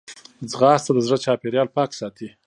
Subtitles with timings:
[0.51, 2.27] ځغاسته د زړه چاپېریال پاک ساتي